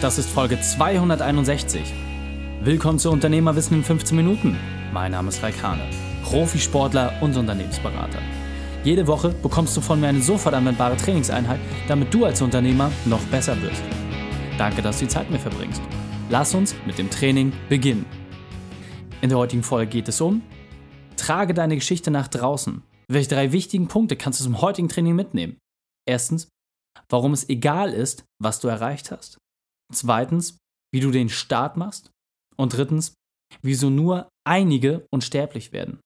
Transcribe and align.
das 0.00 0.16
ist 0.16 0.30
Folge 0.30 0.58
261. 0.58 1.92
Willkommen 2.62 2.98
zu 2.98 3.10
Unternehmerwissen 3.10 3.76
in 3.76 3.84
15 3.84 4.16
Minuten. 4.16 4.56
Mein 4.94 5.12
Name 5.12 5.28
ist 5.28 5.42
Raikane, 5.42 5.82
Profisportler 6.24 7.12
und 7.20 7.36
Unternehmensberater. 7.36 8.18
Jede 8.82 9.06
Woche 9.06 9.28
bekommst 9.28 9.76
du 9.76 9.82
von 9.82 10.00
mir 10.00 10.08
eine 10.08 10.22
sofort 10.22 10.54
anwendbare 10.54 10.96
Trainingseinheit, 10.96 11.60
damit 11.86 12.14
du 12.14 12.24
als 12.24 12.40
Unternehmer 12.40 12.90
noch 13.04 13.20
besser 13.24 13.60
wirst. 13.60 13.82
Danke, 14.56 14.80
dass 14.80 14.98
du 14.98 15.04
die 15.04 15.10
Zeit 15.10 15.30
mit 15.30 15.32
mir 15.32 15.50
verbringst. 15.50 15.82
Lass 16.30 16.54
uns 16.54 16.74
mit 16.86 16.96
dem 16.96 17.10
Training 17.10 17.52
beginnen. 17.68 18.06
In 19.20 19.28
der 19.28 19.36
heutigen 19.36 19.62
Folge 19.62 19.90
geht 19.90 20.08
es 20.08 20.22
um 20.22 20.40
Trage 21.18 21.52
deine 21.52 21.74
Geschichte 21.74 22.10
nach 22.10 22.28
draußen. 22.28 22.82
Welche 23.08 23.28
drei 23.28 23.52
wichtigen 23.52 23.88
Punkte 23.88 24.16
kannst 24.16 24.40
du 24.40 24.44
zum 24.44 24.62
heutigen 24.62 24.88
Training 24.88 25.14
mitnehmen? 25.14 25.58
Erstens, 26.08 26.48
warum 27.10 27.34
es 27.34 27.50
egal 27.50 27.92
ist, 27.92 28.24
was 28.42 28.60
du 28.60 28.68
erreicht 28.68 29.10
hast. 29.10 29.36
Zweitens, 29.92 30.58
wie 30.92 31.00
du 31.00 31.10
den 31.10 31.28
Start 31.28 31.76
machst. 31.76 32.10
Und 32.56 32.76
drittens, 32.76 33.14
wieso 33.62 33.90
nur 33.90 34.28
einige 34.46 35.06
unsterblich 35.10 35.72
werden. 35.72 36.00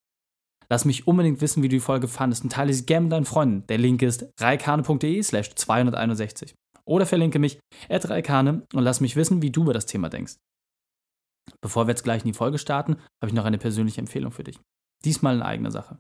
Lass 0.71 0.85
mich 0.85 1.07
unbedingt 1.07 1.41
wissen, 1.41 1.63
wie 1.63 1.69
du 1.69 1.77
die 1.77 1.81
Folge 1.81 2.09
fandest 2.09 2.45
und 2.45 2.51
teile 2.51 2.73
sie 2.73 2.87
gerne 2.87 3.05
mit 3.05 3.13
deinen 3.13 3.25
Freunden. 3.25 3.67
Der 3.67 3.79
Link 3.79 4.03
ist 4.03 4.27
reikane.de 4.41 5.23
slash 5.23 5.55
261. 5.55 6.55
Oder 6.87 7.07
verlinke 7.07 7.39
mich 7.39 7.59
at 7.89 8.09
reikane 8.09 8.67
und 8.73 8.83
lass 8.83 9.01
mich 9.01 9.17
wissen, 9.17 9.43
wie 9.43 9.51
du 9.51 9.63
über 9.63 9.73
das 9.73 9.87
Thema 9.87 10.09
denkst. 10.09 10.37
Bevor 11.61 11.87
wir 11.87 11.93
jetzt 11.93 12.05
gleich 12.05 12.23
in 12.23 12.33
die 12.33 12.37
Folge 12.37 12.59
starten, 12.59 12.97
habe 13.23 13.29
ich 13.29 13.33
noch 13.35 13.45
eine 13.45 13.59
persönliche 13.59 14.01
Empfehlung 14.01 14.33
für 14.33 14.45
dich. 14.45 14.59
Diesmal 15.05 15.37
in 15.37 15.43
eigener 15.43 15.71
Sache. 15.71 15.99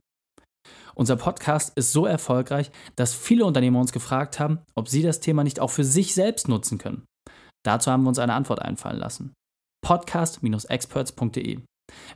Unser 0.94 1.16
Podcast 1.16 1.76
ist 1.76 1.92
so 1.92 2.06
erfolgreich, 2.06 2.70
dass 2.96 3.14
viele 3.14 3.44
Unternehmer 3.44 3.80
uns 3.80 3.92
gefragt 3.92 4.38
haben, 4.38 4.60
ob 4.74 4.88
sie 4.88 5.02
das 5.02 5.20
Thema 5.20 5.44
nicht 5.44 5.60
auch 5.60 5.70
für 5.70 5.84
sich 5.84 6.14
selbst 6.14 6.48
nutzen 6.48 6.78
können. 6.78 7.04
Dazu 7.64 7.90
haben 7.90 8.02
wir 8.02 8.08
uns 8.08 8.18
eine 8.18 8.34
Antwort 8.34 8.60
einfallen 8.62 8.98
lassen. 8.98 9.32
Podcast-experts.de. 9.84 11.60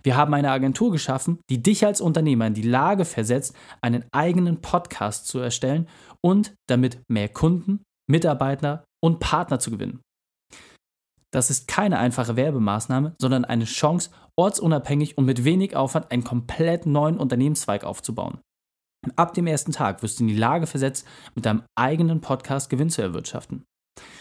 Wir 0.03 0.17
haben 0.17 0.35
eine 0.35 0.51
Agentur 0.51 0.91
geschaffen, 0.91 1.39
die 1.51 1.63
dich 1.63 1.85
als 1.85 2.01
Unternehmer 2.01 2.47
in 2.47 2.55
die 2.55 2.63
Lage 2.63 3.05
versetzt, 3.05 3.55
einen 3.83 4.05
eigenen 4.13 4.61
Podcast 4.61 5.27
zu 5.27 5.39
erstellen 5.39 5.89
und 6.23 6.55
damit 6.69 7.03
mehr 7.09 7.29
Kunden, 7.29 7.83
Mitarbeiter 8.11 8.85
und 9.03 9.21
Partner 9.21 9.59
zu 9.59 9.71
gewinnen. 9.71 10.01
Das 11.31 11.51
ist 11.51 11.69
keine 11.69 11.99
einfache 11.99 12.37
Werbemaßnahme, 12.37 13.15
sondern 13.21 13.45
eine 13.45 13.67
Chance, 13.67 14.11
ortsunabhängig 14.37 15.19
und 15.19 15.27
mit 15.27 15.45
wenig 15.45 15.77
Aufwand 15.77 16.11
einen 16.11 16.25
komplett 16.25 16.87
neuen 16.87 17.19
Unternehmenszweig 17.19 17.85
aufzubauen. 17.85 18.41
Ab 19.17 19.35
dem 19.35 19.47
ersten 19.47 19.73
Tag 19.73 20.03
wirst 20.03 20.19
du 20.19 20.25
in 20.25 20.29
die 20.29 20.37
Lage 20.37 20.67
versetzt, 20.67 21.07
mit 21.35 21.45
deinem 21.45 21.65
eigenen 21.77 22.21
Podcast 22.21 22.71
Gewinn 22.71 22.91
zu 22.91 23.03
erwirtschaften. 23.03 23.65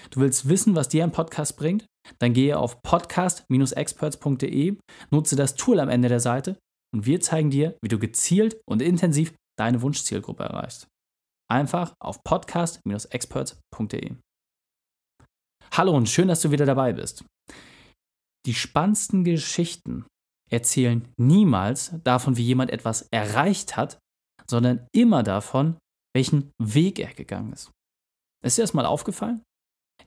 Du 0.10 0.20
willst 0.22 0.48
wissen, 0.50 0.76
was 0.76 0.90
dir 0.90 1.04
ein 1.04 1.12
Podcast 1.12 1.58
bringt? 1.58 1.86
Dann 2.20 2.34
gehe 2.34 2.58
auf 2.58 2.82
podcast-experts.de, 2.82 4.78
nutze 5.12 5.36
das 5.36 5.56
Tool 5.56 5.80
am 5.80 5.90
Ende 5.90 6.10
der 6.10 6.20
Seite 6.20 6.58
und 6.94 7.06
wir 7.06 7.22
zeigen 7.22 7.50
dir, 7.50 7.78
wie 7.82 7.90
du 7.90 8.00
gezielt 8.00 8.60
und 8.68 8.82
intensiv 8.82 9.34
deine 9.58 9.82
Wunschzielgruppe 9.82 10.44
erreichst. 10.44 10.88
Einfach 11.50 11.94
auf 12.00 12.24
podcast-experts.de. 12.24 14.16
Hallo 15.74 15.96
und 15.96 16.10
schön, 16.10 16.28
dass 16.28 16.42
du 16.42 16.52
wieder 16.52 16.66
dabei 16.66 16.94
bist. 16.94 17.24
Die 18.46 18.54
spannendsten 18.54 19.24
Geschichten 19.24 20.06
erzählen 20.50 21.08
niemals 21.18 21.94
davon, 22.04 22.38
wie 22.38 22.44
jemand 22.44 22.72
etwas 22.72 23.08
erreicht 23.12 23.76
hat, 23.76 24.00
sondern 24.50 24.88
immer 24.94 25.24
davon, 25.24 25.78
welchen 26.16 26.52
Weg 26.58 27.00
er 27.00 27.14
gegangen 27.14 27.52
ist. 27.54 27.70
Ist 28.44 28.58
dir 28.58 28.64
das 28.64 28.74
mal 28.74 28.86
aufgefallen? 28.86 29.44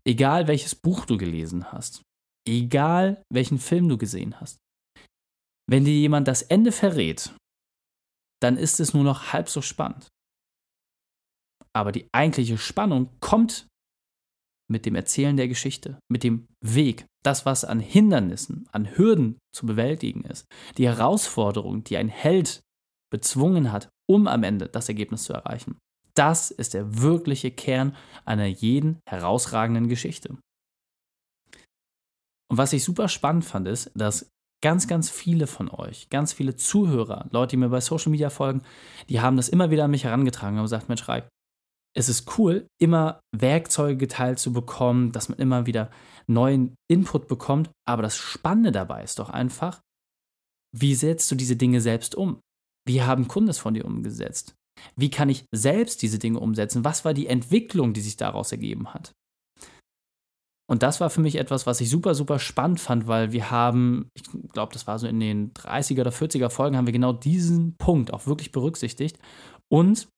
Egal 0.04 0.48
welches 0.48 0.74
Buch 0.74 1.04
du 1.04 1.16
gelesen 1.16 1.72
hast, 1.72 2.02
egal 2.46 3.22
welchen 3.32 3.58
Film 3.58 3.88
du 3.88 3.98
gesehen 3.98 4.40
hast, 4.40 4.58
wenn 5.68 5.84
dir 5.84 5.94
jemand 5.94 6.26
das 6.26 6.42
Ende 6.42 6.72
verrät, 6.72 7.34
dann 8.42 8.56
ist 8.56 8.80
es 8.80 8.94
nur 8.94 9.04
noch 9.04 9.32
halb 9.32 9.48
so 9.48 9.62
spannend. 9.62 10.08
Aber 11.72 11.92
die 11.92 12.08
eigentliche 12.12 12.58
Spannung 12.58 13.10
kommt 13.20 13.68
mit 14.70 14.86
dem 14.86 14.94
Erzählen 14.94 15.36
der 15.36 15.48
Geschichte, 15.48 15.98
mit 16.10 16.24
dem 16.24 16.46
Weg, 16.64 17.06
das, 17.22 17.44
was 17.44 17.64
an 17.64 17.80
Hindernissen, 17.80 18.68
an 18.72 18.96
Hürden 18.96 19.38
zu 19.54 19.66
bewältigen 19.66 20.24
ist, 20.24 20.46
die 20.78 20.86
Herausforderung, 20.86 21.84
die 21.84 21.96
ein 21.96 22.08
Held 22.08 22.60
bezwungen 23.12 23.72
hat, 23.72 23.90
um 24.08 24.26
am 24.26 24.42
Ende 24.42 24.68
das 24.68 24.88
Ergebnis 24.88 25.24
zu 25.24 25.32
erreichen. 25.32 25.78
Das 26.14 26.50
ist 26.50 26.74
der 26.74 27.02
wirkliche 27.02 27.50
Kern 27.50 27.96
einer 28.24 28.46
jeden 28.46 29.00
herausragenden 29.08 29.88
Geschichte. 29.88 30.36
Und 32.50 32.58
was 32.58 32.72
ich 32.72 32.82
super 32.82 33.08
spannend 33.08 33.44
fand, 33.44 33.68
ist, 33.68 33.90
dass 33.94 34.28
ganz, 34.62 34.88
ganz 34.88 35.08
viele 35.08 35.46
von 35.46 35.70
euch, 35.70 36.10
ganz 36.10 36.32
viele 36.32 36.56
Zuhörer, 36.56 37.28
Leute, 37.30 37.50
die 37.50 37.56
mir 37.58 37.68
bei 37.68 37.80
Social 37.80 38.10
Media 38.10 38.30
folgen, 38.30 38.62
die 39.08 39.20
haben 39.20 39.36
das 39.36 39.48
immer 39.48 39.70
wieder 39.70 39.84
an 39.84 39.90
mich 39.90 40.04
herangetragen 40.04 40.58
und 40.58 40.64
gesagt, 40.64 40.88
Mensch, 40.88 41.08
Reik, 41.08 41.28
es 41.96 42.08
ist 42.08 42.38
cool, 42.38 42.66
immer 42.80 43.20
Werkzeuge 43.34 43.96
geteilt 43.96 44.38
zu 44.38 44.52
bekommen, 44.52 45.12
dass 45.12 45.28
man 45.28 45.38
immer 45.38 45.66
wieder 45.66 45.90
neuen 46.28 46.74
Input 46.88 47.26
bekommt. 47.26 47.70
Aber 47.88 48.02
das 48.02 48.16
Spannende 48.16 48.70
dabei 48.70 49.02
ist 49.02 49.18
doch 49.18 49.30
einfach, 49.30 49.80
wie 50.76 50.94
setzt 50.94 51.30
du 51.30 51.34
diese 51.34 51.56
Dinge 51.56 51.80
selbst 51.80 52.14
um? 52.14 52.40
Wie 52.86 53.02
haben 53.02 53.28
Kunden 53.28 53.50
es 53.50 53.58
von 53.58 53.74
dir 53.74 53.84
umgesetzt? 53.84 54.54
Wie 54.96 55.10
kann 55.10 55.28
ich 55.28 55.44
selbst 55.52 56.02
diese 56.02 56.18
Dinge 56.18 56.40
umsetzen? 56.40 56.84
Was 56.84 57.04
war 57.04 57.14
die 57.14 57.26
Entwicklung, 57.26 57.92
die 57.92 58.00
sich 58.00 58.16
daraus 58.16 58.52
ergeben 58.52 58.92
hat? 58.94 59.12
Und 60.70 60.84
das 60.84 61.00
war 61.00 61.10
für 61.10 61.20
mich 61.20 61.34
etwas, 61.34 61.66
was 61.66 61.80
ich 61.80 61.90
super, 61.90 62.14
super 62.14 62.38
spannend 62.38 62.78
fand, 62.78 63.08
weil 63.08 63.32
wir 63.32 63.50
haben, 63.50 64.08
ich 64.14 64.22
glaube, 64.52 64.72
das 64.72 64.86
war 64.86 65.00
so 65.00 65.08
in 65.08 65.18
den 65.18 65.52
30er 65.52 66.02
oder 66.02 66.12
40er 66.12 66.48
Folgen, 66.48 66.76
haben 66.76 66.86
wir 66.86 66.92
genau 66.92 67.12
diesen 67.12 67.74
Punkt 67.76 68.12
auch 68.12 68.28
wirklich 68.28 68.52
berücksichtigt. 68.52 69.18
Und 69.68 70.08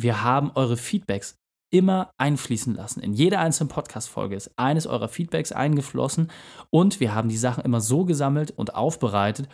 wir 0.00 0.24
haben 0.24 0.50
eure 0.56 0.76
Feedbacks 0.76 1.36
immer 1.72 2.10
einfließen 2.18 2.74
lassen. 2.74 3.00
In 3.00 3.12
jeder 3.12 3.38
einzelnen 3.38 3.68
Podcast-Folge 3.68 4.34
ist 4.34 4.50
eines 4.56 4.88
eurer 4.88 5.08
Feedbacks 5.08 5.52
eingeflossen 5.52 6.30
und 6.70 6.98
wir 6.98 7.14
haben 7.14 7.28
die 7.28 7.36
Sachen 7.36 7.64
immer 7.64 7.80
so 7.80 8.04
gesammelt 8.04 8.50
und 8.50 8.74
aufbereitet, 8.74 9.48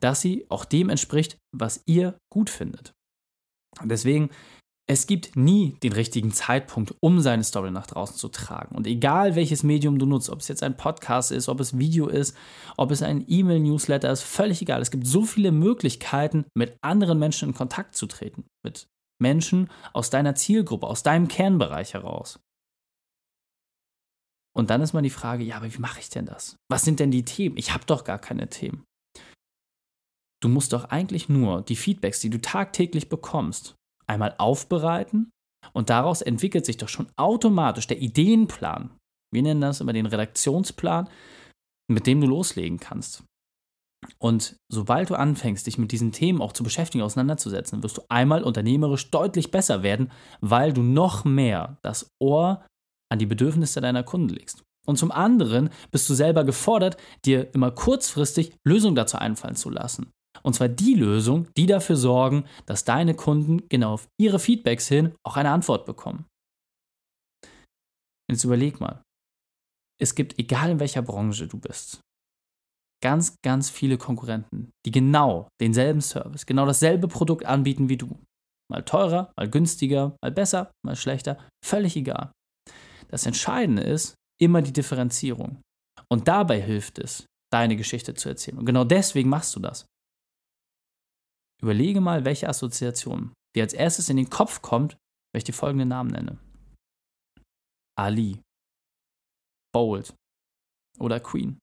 dass 0.00 0.20
sie 0.20 0.46
auch 0.48 0.64
dem 0.64 0.88
entspricht, 0.88 1.38
was 1.52 1.82
ihr 1.86 2.16
gut 2.32 2.50
findet. 2.50 2.92
Deswegen, 3.84 4.30
es 4.88 5.08
gibt 5.08 5.34
nie 5.34 5.76
den 5.82 5.92
richtigen 5.92 6.30
Zeitpunkt, 6.32 6.94
um 7.00 7.20
seine 7.20 7.42
Story 7.42 7.72
nach 7.72 7.88
draußen 7.88 8.16
zu 8.16 8.28
tragen. 8.28 8.76
Und 8.76 8.86
egal 8.86 9.34
welches 9.34 9.64
Medium 9.64 9.98
du 9.98 10.06
nutzt, 10.06 10.30
ob 10.30 10.40
es 10.40 10.48
jetzt 10.48 10.62
ein 10.62 10.76
Podcast 10.76 11.32
ist, 11.32 11.48
ob 11.48 11.58
es 11.58 11.76
Video 11.76 12.06
ist, 12.06 12.36
ob 12.76 12.92
es 12.92 13.02
ein 13.02 13.24
E-Mail-Newsletter 13.26 14.10
ist, 14.10 14.22
völlig 14.22 14.62
egal. 14.62 14.80
Es 14.80 14.92
gibt 14.92 15.06
so 15.06 15.24
viele 15.24 15.50
Möglichkeiten, 15.50 16.44
mit 16.54 16.76
anderen 16.82 17.18
Menschen 17.18 17.48
in 17.48 17.54
Kontakt 17.54 17.96
zu 17.96 18.06
treten. 18.06 18.44
Mit 18.64 18.86
Menschen 19.20 19.70
aus 19.92 20.10
deiner 20.10 20.36
Zielgruppe, 20.36 20.86
aus 20.86 21.02
deinem 21.02 21.26
Kernbereich 21.26 21.94
heraus. 21.94 22.38
Und 24.56 24.70
dann 24.70 24.80
ist 24.80 24.92
mal 24.92 25.02
die 25.02 25.10
Frage, 25.10 25.44
ja, 25.44 25.56
aber 25.56 25.72
wie 25.74 25.78
mache 25.78 26.00
ich 26.00 26.10
denn 26.10 26.26
das? 26.26 26.56
Was 26.70 26.82
sind 26.82 27.00
denn 27.00 27.10
die 27.10 27.24
Themen? 27.24 27.56
Ich 27.56 27.74
habe 27.74 27.84
doch 27.86 28.04
gar 28.04 28.18
keine 28.18 28.48
Themen. 28.48 28.84
Du 30.42 30.48
musst 30.48 30.72
doch 30.72 30.84
eigentlich 30.84 31.28
nur 31.28 31.62
die 31.62 31.76
Feedbacks, 31.76 32.20
die 32.20 32.30
du 32.30 32.40
tagtäglich 32.40 33.08
bekommst, 33.08 33.74
einmal 34.06 34.34
aufbereiten 34.38 35.30
und 35.72 35.90
daraus 35.90 36.22
entwickelt 36.22 36.66
sich 36.66 36.76
doch 36.76 36.88
schon 36.88 37.08
automatisch 37.16 37.86
der 37.86 38.00
Ideenplan. 38.00 38.90
Wir 39.32 39.42
nennen 39.42 39.60
das 39.60 39.80
immer 39.80 39.92
den 39.92 40.06
Redaktionsplan, 40.06 41.08
mit 41.90 42.06
dem 42.06 42.20
du 42.20 42.26
loslegen 42.26 42.78
kannst. 42.78 43.24
Und 44.18 44.56
sobald 44.70 45.10
du 45.10 45.14
anfängst, 45.14 45.66
dich 45.66 45.78
mit 45.78 45.90
diesen 45.90 46.12
Themen 46.12 46.40
auch 46.40 46.52
zu 46.52 46.62
beschäftigen, 46.62 47.02
auseinanderzusetzen, 47.02 47.82
wirst 47.82 47.98
du 47.98 48.02
einmal 48.08 48.44
unternehmerisch 48.44 49.10
deutlich 49.10 49.50
besser 49.50 49.82
werden, 49.82 50.12
weil 50.40 50.72
du 50.72 50.82
noch 50.82 51.24
mehr 51.24 51.78
das 51.82 52.10
Ohr 52.20 52.64
an 53.10 53.18
die 53.18 53.26
Bedürfnisse 53.26 53.80
deiner 53.80 54.02
Kunden 54.02 54.28
legst. 54.28 54.62
Und 54.86 54.98
zum 54.98 55.10
anderen 55.10 55.70
bist 55.90 56.08
du 56.08 56.14
selber 56.14 56.44
gefordert, 56.44 56.96
dir 57.24 57.52
immer 57.54 57.72
kurzfristig 57.72 58.54
Lösungen 58.64 58.94
dazu 58.94 59.18
einfallen 59.18 59.56
zu 59.56 59.70
lassen. 59.70 60.12
Und 60.46 60.52
zwar 60.52 60.68
die 60.68 60.94
Lösung, 60.94 61.48
die 61.56 61.66
dafür 61.66 61.96
sorgen, 61.96 62.44
dass 62.66 62.84
deine 62.84 63.14
Kunden 63.14 63.68
genau 63.68 63.94
auf 63.94 64.08
ihre 64.16 64.38
Feedbacks 64.38 64.86
hin 64.86 65.12
auch 65.24 65.36
eine 65.36 65.50
Antwort 65.50 65.86
bekommen. 65.86 66.24
Jetzt 68.30 68.44
überleg 68.44 68.78
mal. 68.78 69.02
Es 70.00 70.14
gibt, 70.14 70.38
egal 70.38 70.70
in 70.70 70.80
welcher 70.80 71.02
Branche 71.02 71.48
du 71.48 71.58
bist, 71.58 72.00
ganz, 73.02 73.34
ganz 73.44 73.70
viele 73.70 73.98
Konkurrenten, 73.98 74.70
die 74.84 74.92
genau 74.92 75.48
denselben 75.60 76.00
Service, 76.00 76.46
genau 76.46 76.64
dasselbe 76.64 77.08
Produkt 77.08 77.44
anbieten 77.44 77.88
wie 77.88 77.96
du. 77.96 78.16
Mal 78.70 78.84
teurer, 78.84 79.32
mal 79.36 79.50
günstiger, 79.50 80.16
mal 80.22 80.30
besser, 80.30 80.70
mal 80.84 80.96
schlechter, 80.96 81.38
völlig 81.64 81.96
egal. 81.96 82.30
Das 83.08 83.26
Entscheidende 83.26 83.82
ist 83.82 84.14
immer 84.40 84.62
die 84.62 84.72
Differenzierung. 84.72 85.60
Und 86.08 86.28
dabei 86.28 86.60
hilft 86.60 87.00
es, 87.00 87.26
deine 87.52 87.76
Geschichte 87.76 88.14
zu 88.14 88.28
erzählen. 88.28 88.58
Und 88.58 88.66
genau 88.66 88.84
deswegen 88.84 89.28
machst 89.28 89.56
du 89.56 89.60
das. 89.60 89.86
Überlege 91.62 92.00
mal, 92.00 92.24
welche 92.24 92.48
Assoziation 92.48 93.32
dir 93.54 93.62
als 93.62 93.72
erstes 93.72 94.08
in 94.08 94.16
den 94.16 94.30
Kopf 94.30 94.62
kommt, 94.62 94.96
wenn 95.32 95.38
ich 95.38 95.44
die 95.44 95.52
folgenden 95.52 95.88
Namen 95.88 96.10
nenne. 96.10 96.38
Ali, 97.98 98.42
Bold, 99.74 100.14
oder 100.98 101.20
Queen. 101.20 101.58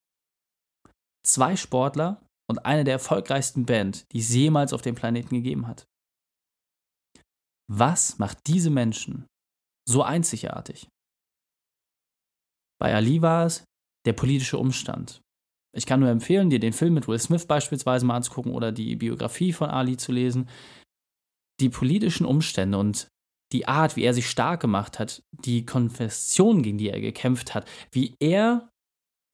Zwei 1.26 1.56
Sportler 1.56 2.26
und 2.50 2.66
eine 2.66 2.84
der 2.84 2.94
erfolgreichsten 2.94 3.66
Band, 3.66 4.12
die 4.12 4.20
es 4.20 4.34
jemals 4.34 4.74
auf 4.74 4.82
dem 4.82 4.96
Planeten 4.96 5.36
gegeben 5.36 5.68
hat. 5.68 5.86
Was 7.72 8.18
macht 8.18 8.46
diese 8.48 8.70
Menschen 8.70 9.26
so 9.88 10.04
einzigartig? 10.04 10.90
Bei 12.80 12.94
Ali 12.94 13.22
war 13.22 13.46
es 13.46 13.64
der 14.06 14.14
politische 14.14 14.58
Umstand. 14.58 15.22
Ich 15.76 15.86
kann 15.86 16.00
nur 16.00 16.10
empfehlen, 16.10 16.50
dir 16.50 16.60
den 16.60 16.74
Film 16.74 16.94
mit 16.94 17.08
Will 17.08 17.20
Smith 17.20 17.46
beispielsweise 17.46 18.06
mal 18.06 18.16
anzugucken 18.16 18.54
oder 18.54 18.72
die 18.72 18.96
Biografie 18.96 19.54
von 19.54 19.70
Ali 19.70 19.98
zu 19.98 20.12
lesen. 20.12 20.48
Die 21.60 21.70
politischen 21.70 22.26
Umstände 22.26 22.78
und 22.78 23.08
die 23.52 23.68
Art, 23.68 23.96
wie 23.96 24.04
er 24.04 24.14
sich 24.14 24.30
stark 24.30 24.62
gemacht 24.62 25.00
hat, 25.00 25.24
die 25.32 25.66
Konfession, 25.66 26.64
gegen 26.64 26.78
die 26.78 26.90
er 26.90 27.02
gekämpft 27.02 27.54
hat, 27.54 27.68
wie 27.92 28.16
er 28.20 28.70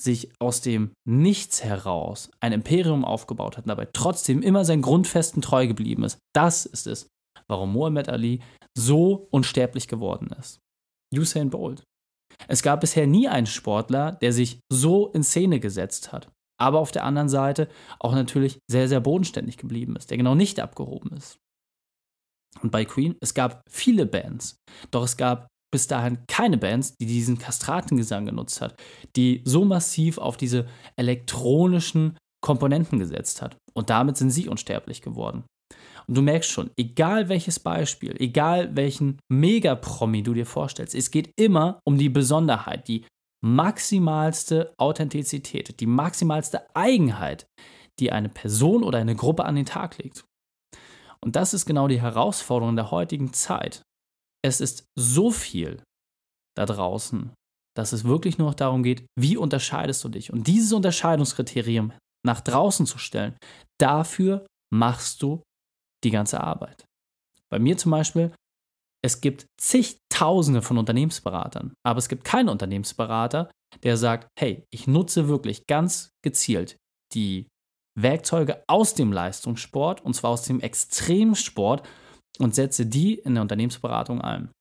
sich 0.02 0.30
aus 0.40 0.62
dem 0.62 0.94
Nichts 1.06 1.64
heraus 1.64 2.32
ein 2.40 2.54
Imperium 2.54 3.04
aufgebaut 3.04 3.58
hat 3.58 3.66
und 3.66 3.70
dabei 3.70 3.88
trotzdem 3.92 4.42
immer 4.42 4.64
seinen 4.64 4.82
Grundfesten 4.82 5.42
treu 5.42 5.68
geblieben 5.68 6.04
ist. 6.04 6.20
Das 6.34 6.66
ist 6.66 6.88
es, 6.88 7.08
warum 7.48 7.74
Muhammad 7.74 8.08
Ali 8.08 8.42
so 8.78 9.28
unsterblich 9.32 9.88
geworden 9.88 10.30
ist. 10.40 10.60
Usain 11.14 11.50
Bolt. 11.50 11.84
Es 12.48 12.64
gab 12.64 12.82
bisher 12.82 13.08
nie 13.08 13.28
einen 13.28 13.48
Sportler, 13.48 14.14
der 14.14 14.34
sich 14.34 14.60
so 14.72 15.08
in 15.10 15.24
Szene 15.24 15.60
gesetzt 15.60 16.12
hat, 16.12 16.32
aber 16.60 16.80
auf 16.80 16.92
der 16.92 17.04
anderen 17.04 17.30
Seite 17.30 17.68
auch 18.00 18.14
natürlich 18.14 18.60
sehr, 18.70 18.88
sehr 18.88 19.00
bodenständig 19.00 19.58
geblieben 19.58 19.96
ist, 19.96 20.10
der 20.10 20.18
genau 20.18 20.36
nicht 20.36 20.60
abgehoben 20.60 21.16
ist. 21.16 21.38
Und 22.62 22.72
bei 22.72 22.86
Queen, 22.86 23.16
es 23.22 23.34
gab 23.34 23.62
viele 23.70 24.06
Bands, 24.06 24.56
doch 24.92 25.04
es 25.04 25.18
gab 25.18 25.48
bis 25.72 25.88
dahin 25.88 26.26
keine 26.28 26.58
Bands, 26.58 26.96
die 26.98 27.06
diesen 27.06 27.38
Kastratengesang 27.38 28.26
genutzt 28.26 28.62
hat, 28.62 28.76
die 29.16 29.44
so 29.46 29.66
massiv 29.66 30.18
auf 30.18 30.36
diese 30.36 30.68
elektronischen 30.96 32.18
Komponenten 32.44 33.00
gesetzt 33.00 33.42
hat. 33.42 33.58
Und 33.74 33.90
damit 33.90 34.18
sind 34.18 34.32
sie 34.32 34.48
unsterblich 34.48 35.02
geworden. 35.02 35.44
Und 36.10 36.16
du 36.16 36.22
merkst 36.22 36.50
schon, 36.50 36.72
egal 36.76 37.30
welches 37.30 37.60
Beispiel, 37.60 38.16
egal 38.20 38.76
welchen 38.76 39.20
Mega-Promi 39.32 40.24
du 40.24 40.34
dir 40.34 40.46
vorstellst, 40.46 40.96
es 40.96 41.12
geht 41.12 41.32
immer 41.40 41.80
um 41.86 41.98
die 41.98 42.10
Besonderheit, 42.10 42.88
die 42.88 43.06
maximalste 43.42 44.74
Authentizität, 44.78 45.80
die 45.80 45.86
maximalste 45.86 46.64
Eigenheit, 46.76 47.46
die 48.00 48.12
eine 48.12 48.30
Person 48.30 48.84
oder 48.84 48.98
eine 48.98 49.16
Gruppe 49.16 49.46
an 49.46 49.56
den 49.56 49.66
Tag 49.66 49.98
legt. 50.00 50.26
Und 51.22 51.36
das 51.36 51.54
ist 51.54 51.66
genau 51.66 51.88
die 51.88 52.02
Herausforderung 52.02 52.76
der 52.76 52.92
heutigen 52.92 53.32
Zeit 53.32 53.84
es 54.44 54.62
ist 54.62 54.86
so 54.98 55.32
viel 55.32 55.84
da 56.56 56.66
draußen, 56.66 57.34
dass 57.76 57.94
es 57.94 58.04
wirklich 58.04 58.38
nur 58.38 58.50
noch 58.50 58.56
darum 58.56 58.84
geht, 58.84 59.06
wie 59.18 59.38
unterscheidest 59.38 60.04
du 60.04 60.10
dich? 60.10 60.32
Und 60.32 60.48
dieses 60.48 60.74
Unterscheidungskriterium 60.74 61.94
nach 62.26 62.42
draußen 62.42 62.86
zu 62.86 62.98
stellen, 62.98 63.38
dafür 63.80 64.46
machst 64.74 65.22
du 65.22 65.42
die 66.04 66.12
ganze 66.12 66.42
Arbeit. 66.42 66.86
Bei 67.50 67.60
mir 67.60 67.78
zum 67.78 67.92
Beispiel, 67.92 68.32
es 69.04 69.22
gibt 69.22 69.46
zigtausende 69.60 70.62
von 70.62 70.78
Unternehmensberatern, 70.78 71.74
aber 71.86 72.00
es 72.00 72.10
gibt 72.10 72.24
keinen 72.24 72.50
Unternehmensberater, 72.50 73.50
der 73.84 73.98
sagt, 73.98 74.28
hey, 74.38 74.66
ich 74.72 74.88
nutze 74.88 75.28
wirklich 75.28 75.66
ganz 75.68 76.10
gezielt 76.24 76.78
die 77.14 77.48
Werkzeuge 77.98 78.64
aus 78.68 78.94
dem 78.94 79.12
Leistungssport, 79.12 80.02
und 80.02 80.14
zwar 80.14 80.32
aus 80.32 80.44
dem 80.44 80.60
Extremsport, 80.60 81.88
und 82.40 82.56
setze 82.56 82.86
die 82.86 83.16
in 83.16 83.36
der 83.36 83.42
Unternehmensberatung 83.42 84.22
ein. 84.22 84.52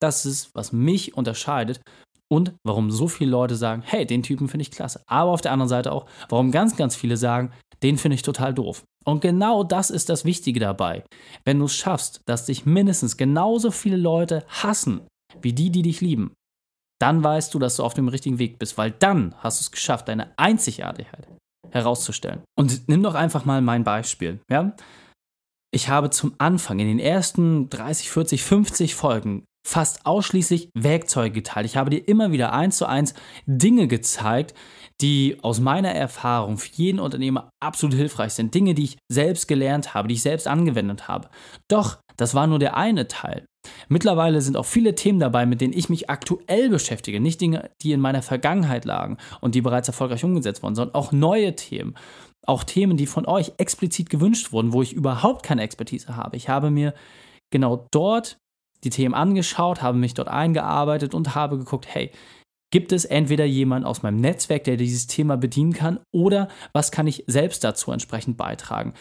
Das 0.00 0.26
ist, 0.26 0.54
was 0.54 0.72
mich 0.72 1.14
unterscheidet 1.14 1.80
und 2.28 2.54
warum 2.64 2.90
so 2.90 3.08
viele 3.08 3.30
Leute 3.30 3.56
sagen, 3.56 3.82
hey, 3.84 4.06
den 4.06 4.22
Typen 4.22 4.48
finde 4.48 4.62
ich 4.62 4.70
klasse. 4.70 5.02
Aber 5.06 5.30
auf 5.30 5.40
der 5.40 5.52
anderen 5.52 5.68
Seite 5.68 5.92
auch, 5.92 6.06
warum 6.28 6.50
ganz, 6.50 6.76
ganz 6.76 6.96
viele 6.96 7.16
sagen, 7.16 7.52
den 7.82 7.98
finde 7.98 8.16
ich 8.16 8.22
total 8.22 8.54
doof. 8.54 8.84
Und 9.04 9.20
genau 9.20 9.62
das 9.62 9.90
ist 9.90 10.08
das 10.08 10.24
Wichtige 10.24 10.58
dabei. 10.58 11.04
Wenn 11.44 11.58
du 11.58 11.66
es 11.66 11.74
schaffst, 11.74 12.22
dass 12.26 12.46
dich 12.46 12.66
mindestens 12.66 13.16
genauso 13.16 13.70
viele 13.70 13.96
Leute 13.96 14.44
hassen, 14.48 15.02
wie 15.40 15.52
die, 15.52 15.70
die 15.70 15.82
dich 15.82 16.00
lieben, 16.00 16.32
dann 17.00 17.22
weißt 17.22 17.52
du, 17.54 17.58
dass 17.58 17.76
du 17.76 17.84
auf 17.84 17.94
dem 17.94 18.08
richtigen 18.08 18.38
Weg 18.38 18.58
bist, 18.58 18.78
weil 18.78 18.90
dann 18.90 19.34
hast 19.38 19.60
du 19.60 19.62
es 19.64 19.70
geschafft, 19.70 20.08
deine 20.08 20.32
Einzigartigkeit 20.36 21.28
herauszustellen. 21.70 22.42
Und 22.58 22.88
nimm 22.88 23.02
doch 23.02 23.14
einfach 23.14 23.44
mal 23.44 23.60
mein 23.60 23.84
Beispiel. 23.84 24.40
Ja? 24.50 24.74
Ich 25.72 25.88
habe 25.88 26.10
zum 26.10 26.34
Anfang 26.38 26.78
in 26.78 26.86
den 26.86 26.98
ersten 26.98 27.68
30, 27.68 28.10
40, 28.10 28.42
50 28.42 28.94
Folgen 28.94 29.44
fast 29.66 30.06
ausschließlich 30.06 30.70
Werkzeuge 30.74 31.32
geteilt. 31.32 31.66
Ich 31.66 31.76
habe 31.76 31.90
dir 31.90 32.06
immer 32.06 32.30
wieder 32.30 32.52
eins 32.52 32.76
zu 32.76 32.86
eins 32.86 33.14
Dinge 33.46 33.88
gezeigt, 33.88 34.54
die 35.00 35.38
aus 35.42 35.58
meiner 35.58 35.90
Erfahrung 35.90 36.56
für 36.56 36.70
jeden 36.72 37.00
Unternehmer 37.00 37.50
absolut 37.60 37.96
hilfreich 37.96 38.32
sind. 38.32 38.54
Dinge, 38.54 38.74
die 38.74 38.84
ich 38.84 38.98
selbst 39.10 39.48
gelernt 39.48 39.92
habe, 39.92 40.06
die 40.06 40.14
ich 40.14 40.22
selbst 40.22 40.46
angewendet 40.46 41.08
habe. 41.08 41.28
Doch, 41.68 41.98
das 42.16 42.34
war 42.34 42.46
nur 42.46 42.60
der 42.60 42.76
eine 42.76 43.08
Teil. 43.08 43.44
Mittlerweile 43.88 44.40
sind 44.40 44.56
auch 44.56 44.64
viele 44.64 44.94
Themen 44.94 45.18
dabei, 45.18 45.44
mit 45.46 45.60
denen 45.60 45.76
ich 45.76 45.88
mich 45.88 46.08
aktuell 46.08 46.70
beschäftige. 46.70 47.18
Nicht 47.18 47.40
Dinge, 47.40 47.70
die 47.82 47.90
in 47.90 48.00
meiner 48.00 48.22
Vergangenheit 48.22 48.84
lagen 48.84 49.16
und 49.40 49.56
die 49.56 49.62
bereits 49.62 49.88
erfolgreich 49.88 50.22
umgesetzt 50.22 50.62
wurden, 50.62 50.76
sondern 50.76 50.94
auch 50.94 51.10
neue 51.10 51.56
Themen 51.56 51.96
auch 52.48 52.62
Themen, 52.62 52.96
die 52.96 53.06
von 53.06 53.26
euch 53.26 53.54
explizit 53.58 54.08
gewünscht 54.08 54.52
wurden, 54.52 54.72
wo 54.72 54.80
ich 54.80 54.92
überhaupt 54.92 55.42
keine 55.42 55.62
Expertise 55.62 56.14
habe. 56.14 56.36
Ich 56.36 56.48
habe 56.48 56.70
mir 56.70 56.94
genau 57.50 57.88
dort 57.90 58.38
die 58.84 58.90
Themen 58.90 59.14
angeschaut, 59.14 59.82
habe 59.82 59.98
mich 59.98 60.14
dort 60.14 60.28
eingearbeitet 60.28 61.14
und 61.14 61.34
habe 61.34 61.58
geguckt, 61.58 61.86
hey, 61.88 62.10
gibt 62.72 62.92
es 62.92 63.04
entweder 63.04 63.44
jemanden 63.44 63.86
aus 63.86 64.02
meinem 64.02 64.20
Netzwerk, 64.20 64.64
der 64.64 64.76
dieses 64.76 65.06
Thema 65.06 65.36
bedienen 65.36 65.72
kann, 65.72 66.00
oder 66.12 66.48
was 66.72 66.90
kann 66.90 67.06
ich 67.06 67.24
selbst 67.26 67.64
dazu 67.64 67.92
entsprechend 67.92 68.36
beitragen? 68.36 68.94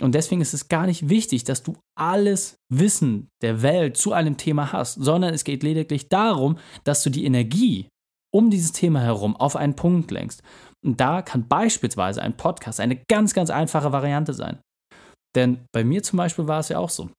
Und 0.00 0.14
deswegen 0.14 0.40
ist 0.40 0.54
es 0.54 0.68
gar 0.68 0.86
nicht 0.86 1.08
wichtig, 1.08 1.44
dass 1.44 1.62
du 1.62 1.76
alles 1.98 2.56
Wissen 2.72 3.28
der 3.42 3.62
Welt 3.62 3.96
zu 3.96 4.12
einem 4.12 4.36
Thema 4.36 4.72
hast, 4.72 4.94
sondern 4.94 5.34
es 5.34 5.44
geht 5.44 5.62
lediglich 5.62 6.08
darum, 6.08 6.58
dass 6.84 7.02
du 7.02 7.10
die 7.10 7.24
Energie 7.24 7.88
um 8.32 8.50
dieses 8.50 8.72
Thema 8.72 9.00
herum 9.00 9.36
auf 9.36 9.56
einen 9.56 9.76
Punkt 9.76 10.10
lenkst. 10.10 10.42
Und 10.84 11.00
da 11.00 11.20
kann 11.20 11.48
beispielsweise 11.48 12.22
ein 12.22 12.36
Podcast 12.36 12.80
eine 12.80 12.96
ganz, 13.08 13.34
ganz 13.34 13.50
einfache 13.50 13.92
Variante 13.92 14.32
sein. 14.32 14.60
Denn 15.36 15.66
bei 15.72 15.84
mir 15.84 16.02
zum 16.02 16.16
Beispiel 16.16 16.46
war 16.46 16.60
es 16.60 16.70
ja 16.70 16.78
auch 16.78 16.90
so. 16.90 17.10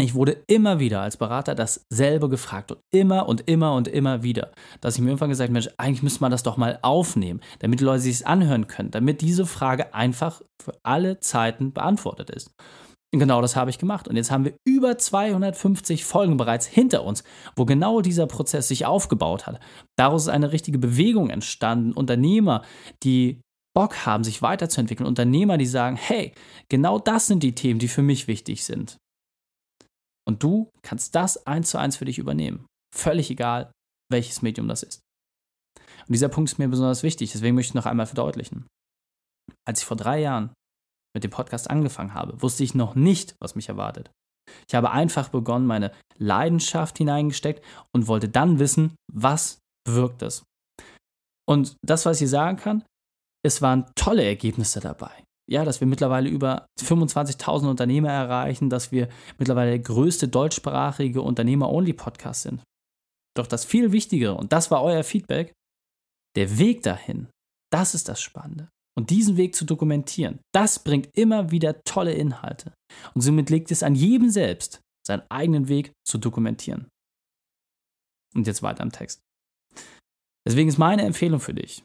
Ich 0.00 0.14
wurde 0.14 0.42
immer 0.48 0.80
wieder 0.80 1.02
als 1.02 1.16
Berater 1.16 1.54
dasselbe 1.54 2.28
gefragt 2.28 2.72
und 2.72 2.80
immer 2.90 3.28
und 3.28 3.48
immer 3.48 3.74
und 3.74 3.86
immer 3.86 4.24
wieder, 4.24 4.50
dass 4.80 4.96
ich 4.96 5.00
mir 5.00 5.10
irgendwann 5.10 5.28
gesagt 5.28 5.48
habe, 5.48 5.52
Mensch, 5.52 5.68
eigentlich 5.76 6.02
müsste 6.02 6.20
man 6.20 6.32
das 6.32 6.42
doch 6.42 6.56
mal 6.56 6.80
aufnehmen, 6.82 7.40
damit 7.60 7.78
die 7.78 7.84
Leute 7.84 8.00
sich 8.00 8.16
es 8.16 8.22
anhören 8.24 8.66
können, 8.66 8.90
damit 8.90 9.20
diese 9.20 9.46
Frage 9.46 9.94
einfach 9.94 10.42
für 10.60 10.72
alle 10.82 11.20
Zeiten 11.20 11.72
beantwortet 11.72 12.30
ist. 12.30 12.50
Und 13.12 13.20
genau 13.20 13.40
das 13.40 13.54
habe 13.54 13.70
ich 13.70 13.78
gemacht. 13.78 14.08
Und 14.08 14.16
jetzt 14.16 14.32
haben 14.32 14.44
wir 14.44 14.56
über 14.66 14.98
250 14.98 16.04
Folgen 16.04 16.36
bereits 16.36 16.66
hinter 16.66 17.04
uns, 17.04 17.22
wo 17.54 17.64
genau 17.64 18.00
dieser 18.00 18.26
Prozess 18.26 18.66
sich 18.66 18.86
aufgebaut 18.86 19.46
hat. 19.46 19.60
Daraus 19.96 20.22
ist 20.22 20.28
eine 20.30 20.50
richtige 20.50 20.78
Bewegung 20.78 21.30
entstanden. 21.30 21.92
Unternehmer, 21.92 22.62
die 23.04 23.40
Bock 23.72 24.06
haben, 24.06 24.24
sich 24.24 24.42
weiterzuentwickeln. 24.42 25.06
Unternehmer, 25.06 25.56
die 25.56 25.66
sagen, 25.66 25.94
hey, 25.94 26.32
genau 26.68 26.98
das 26.98 27.28
sind 27.28 27.44
die 27.44 27.54
Themen, 27.54 27.78
die 27.78 27.86
für 27.86 28.02
mich 28.02 28.26
wichtig 28.26 28.64
sind. 28.64 28.98
Und 30.26 30.42
du 30.42 30.70
kannst 30.82 31.14
das 31.14 31.46
eins 31.46 31.70
zu 31.70 31.78
eins 31.78 31.96
für 31.96 32.04
dich 32.04 32.18
übernehmen. 32.18 32.66
Völlig 32.94 33.30
egal, 33.30 33.72
welches 34.10 34.42
Medium 34.42 34.68
das 34.68 34.82
ist. 34.82 35.00
Und 36.06 36.12
dieser 36.12 36.28
Punkt 36.28 36.50
ist 36.50 36.58
mir 36.58 36.68
besonders 36.68 37.02
wichtig, 37.02 37.32
deswegen 37.32 37.54
möchte 37.54 37.70
ich 37.70 37.74
noch 37.74 37.86
einmal 37.86 38.06
verdeutlichen. 38.06 38.66
Als 39.66 39.80
ich 39.80 39.86
vor 39.86 39.96
drei 39.96 40.20
Jahren 40.20 40.52
mit 41.14 41.24
dem 41.24 41.30
Podcast 41.30 41.70
angefangen 41.70 42.14
habe, 42.14 42.40
wusste 42.42 42.64
ich 42.64 42.74
noch 42.74 42.94
nicht, 42.94 43.34
was 43.40 43.54
mich 43.54 43.68
erwartet. 43.68 44.10
Ich 44.68 44.74
habe 44.74 44.90
einfach 44.90 45.30
begonnen, 45.30 45.66
meine 45.66 45.92
Leidenschaft 46.18 46.98
hineingesteckt 46.98 47.64
und 47.94 48.06
wollte 48.06 48.28
dann 48.28 48.58
wissen, 48.58 48.94
was 49.12 49.58
wirkt 49.88 50.22
es. 50.22 50.44
Und 51.48 51.76
das, 51.84 52.06
was 52.06 52.20
ich 52.20 52.30
sagen 52.30 52.58
kann, 52.58 52.84
es 53.44 53.60
waren 53.62 53.90
tolle 53.94 54.24
Ergebnisse 54.24 54.80
dabei. 54.80 55.23
Ja, 55.50 55.64
dass 55.64 55.80
wir 55.80 55.86
mittlerweile 55.86 56.28
über 56.28 56.66
25.000 56.80 57.68
Unternehmer 57.68 58.10
erreichen, 58.10 58.70
dass 58.70 58.92
wir 58.92 59.08
mittlerweile 59.38 59.70
der 59.70 59.80
größte 59.80 60.28
deutschsprachige 60.28 61.20
Unternehmer-Only-Podcast 61.20 62.42
sind. 62.42 62.62
Doch 63.36 63.46
das 63.46 63.64
viel 63.64 63.92
Wichtigere, 63.92 64.36
und 64.36 64.52
das 64.52 64.70
war 64.70 64.82
euer 64.82 65.04
Feedback, 65.04 65.52
der 66.36 66.58
Weg 66.58 66.82
dahin, 66.82 67.28
das 67.70 67.94
ist 67.94 68.08
das 68.08 68.20
Spannende. 68.20 68.68
Und 68.96 69.10
diesen 69.10 69.36
Weg 69.36 69.56
zu 69.56 69.64
dokumentieren, 69.64 70.38
das 70.54 70.78
bringt 70.78 71.08
immer 71.16 71.50
wieder 71.50 71.82
tolle 71.82 72.12
Inhalte. 72.12 72.72
Und 73.14 73.22
somit 73.22 73.50
liegt 73.50 73.72
es 73.72 73.82
an 73.82 73.96
jedem 73.96 74.30
selbst, 74.30 74.80
seinen 75.04 75.28
eigenen 75.30 75.68
Weg 75.68 75.92
zu 76.06 76.18
dokumentieren. 76.18 76.88
Und 78.34 78.46
jetzt 78.46 78.62
weiter 78.62 78.84
im 78.84 78.92
Text. 78.92 79.20
Deswegen 80.46 80.68
ist 80.68 80.78
meine 80.78 81.02
Empfehlung 81.02 81.40
für 81.40 81.54
dich, 81.54 81.82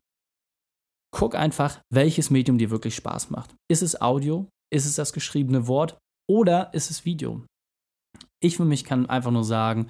guck 1.11 1.35
einfach, 1.35 1.81
welches 1.91 2.29
Medium 2.29 2.57
dir 2.57 2.69
wirklich 2.69 2.95
Spaß 2.95 3.29
macht. 3.29 3.55
Ist 3.69 3.81
es 3.81 4.01
Audio? 4.01 4.47
Ist 4.71 4.85
es 4.85 4.95
das 4.95 5.13
geschriebene 5.13 5.67
Wort? 5.67 5.97
Oder 6.29 6.73
ist 6.73 6.91
es 6.91 7.05
Video? 7.05 7.43
Ich 8.41 8.57
für 8.57 8.65
mich 8.65 8.83
kann 8.83 9.09
einfach 9.09 9.31
nur 9.31 9.43
sagen, 9.43 9.89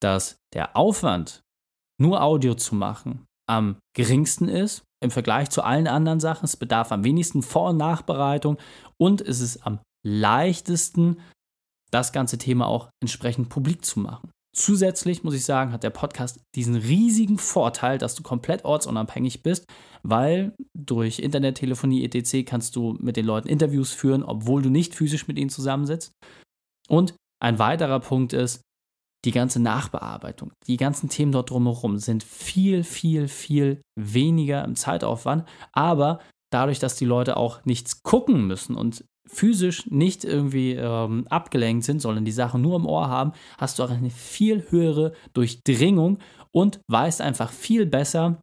dass 0.00 0.36
der 0.54 0.76
Aufwand, 0.76 1.42
nur 2.00 2.22
Audio 2.22 2.54
zu 2.54 2.74
machen, 2.74 3.26
am 3.48 3.78
geringsten 3.94 4.48
ist 4.48 4.84
im 5.02 5.10
Vergleich 5.10 5.50
zu 5.50 5.62
allen 5.62 5.88
anderen 5.88 6.20
Sachen. 6.20 6.44
Es 6.44 6.56
bedarf 6.56 6.92
am 6.92 7.04
wenigsten 7.04 7.42
Vor- 7.42 7.70
und 7.70 7.78
Nachbereitung 7.78 8.58
und 8.96 9.20
es 9.20 9.40
ist 9.40 9.66
am 9.66 9.80
leichtesten, 10.06 11.20
das 11.90 12.12
ganze 12.12 12.38
Thema 12.38 12.66
auch 12.66 12.90
entsprechend 13.02 13.48
publik 13.48 13.84
zu 13.84 13.98
machen. 13.98 14.30
Zusätzlich 14.52 15.22
muss 15.22 15.34
ich 15.34 15.44
sagen, 15.44 15.72
hat 15.72 15.84
der 15.84 15.90
Podcast 15.90 16.40
diesen 16.56 16.74
riesigen 16.74 17.38
Vorteil, 17.38 17.98
dass 17.98 18.16
du 18.16 18.22
komplett 18.22 18.64
ortsunabhängig 18.64 19.42
bist, 19.42 19.64
weil 20.02 20.56
durch 20.74 21.20
Internettelefonie 21.20 22.04
etc. 22.04 22.44
kannst 22.44 22.74
du 22.74 22.96
mit 23.00 23.16
den 23.16 23.26
Leuten 23.26 23.48
Interviews 23.48 23.92
führen, 23.92 24.24
obwohl 24.24 24.62
du 24.62 24.70
nicht 24.70 24.94
physisch 24.94 25.28
mit 25.28 25.38
ihnen 25.38 25.50
zusammensitzt. 25.50 26.12
Und 26.88 27.14
ein 27.40 27.58
weiterer 27.60 28.00
Punkt 28.00 28.32
ist, 28.32 28.62
die 29.24 29.32
ganze 29.32 29.60
Nachbearbeitung, 29.60 30.52
die 30.66 30.78
ganzen 30.78 31.08
Themen 31.08 31.30
dort 31.30 31.50
drumherum 31.50 31.98
sind 31.98 32.24
viel, 32.24 32.84
viel, 32.84 33.28
viel 33.28 33.82
weniger 33.98 34.64
im 34.64 34.76
Zeitaufwand, 34.76 35.46
aber 35.72 36.20
dadurch, 36.50 36.78
dass 36.78 36.96
die 36.96 37.04
Leute 37.04 37.36
auch 37.36 37.64
nichts 37.64 38.02
gucken 38.02 38.46
müssen 38.46 38.74
und 38.74 39.04
physisch 39.26 39.86
nicht 39.90 40.24
irgendwie 40.24 40.72
ähm, 40.72 41.26
abgelenkt 41.28 41.84
sind, 41.84 42.00
sondern 42.00 42.24
die 42.24 42.32
Sachen 42.32 42.62
nur 42.62 42.76
im 42.76 42.86
Ohr 42.86 43.08
haben, 43.08 43.32
hast 43.58 43.78
du 43.78 43.84
auch 43.84 43.90
eine 43.90 44.10
viel 44.10 44.70
höhere 44.70 45.12
Durchdringung 45.32 46.18
und 46.52 46.80
weißt 46.88 47.20
einfach 47.20 47.50
viel 47.50 47.86
besser, 47.86 48.40